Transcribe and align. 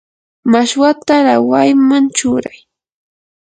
mashwata 0.51 1.13
rawayman 1.27 2.03
churay. 2.17 2.59